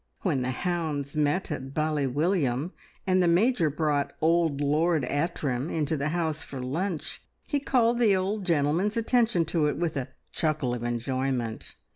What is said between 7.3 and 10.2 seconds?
he called the old gentleman's attention to it with a